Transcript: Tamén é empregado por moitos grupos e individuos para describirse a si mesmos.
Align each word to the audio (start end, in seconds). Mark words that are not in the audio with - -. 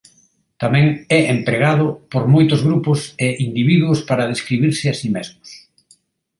Tamén 0.61 0.85
é 1.19 1.19
empregado 1.35 1.87
por 2.11 2.23
moitos 2.33 2.61
grupos 2.67 2.99
e 3.27 3.27
individuos 3.47 3.99
para 4.09 4.29
describirse 4.33 4.85
a 4.89 4.97
si 4.99 5.09
mesmos. 5.15 5.49